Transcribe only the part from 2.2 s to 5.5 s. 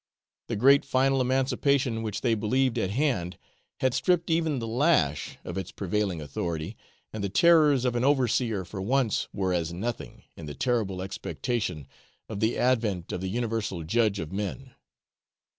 they believed at hand had stripped even the lash